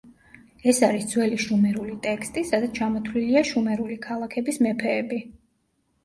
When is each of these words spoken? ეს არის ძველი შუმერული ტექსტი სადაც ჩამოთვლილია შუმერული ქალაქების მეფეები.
ეს 0.71 0.77
არის 0.85 1.03
ძველი 1.09 1.35
შუმერული 1.41 1.91
ტექსტი 2.05 2.43
სადაც 2.51 2.73
ჩამოთვლილია 2.79 3.43
შუმერული 3.49 3.97
ქალაქების 4.07 4.57
მეფეები. 4.67 5.21